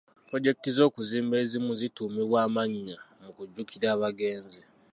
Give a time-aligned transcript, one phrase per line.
[0.27, 4.61] Pulojekiti z'okuzimba ezimu zituumibwa amannya mu kujjukira abagenzi.